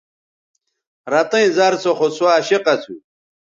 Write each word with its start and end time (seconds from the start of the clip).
رتئیں 1.11 1.47
زَر 1.57 1.73
سو 1.81 1.91
خو 1.97 2.07
سوعشق 2.17 2.63
اسُو 2.73 2.95